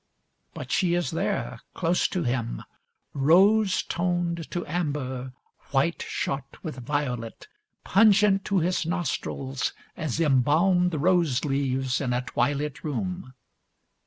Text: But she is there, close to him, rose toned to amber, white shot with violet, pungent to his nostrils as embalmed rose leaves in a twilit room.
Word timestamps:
But 0.55 0.71
she 0.71 0.95
is 0.95 1.11
there, 1.11 1.59
close 1.75 2.07
to 2.07 2.23
him, 2.23 2.63
rose 3.13 3.83
toned 3.83 4.49
to 4.49 4.65
amber, 4.65 5.31
white 5.69 6.01
shot 6.07 6.57
with 6.63 6.77
violet, 6.83 7.47
pungent 7.83 8.43
to 8.45 8.57
his 8.57 8.83
nostrils 8.83 9.73
as 9.95 10.19
embalmed 10.19 10.95
rose 10.95 11.45
leaves 11.45 12.01
in 12.01 12.13
a 12.13 12.23
twilit 12.23 12.83
room. 12.83 13.35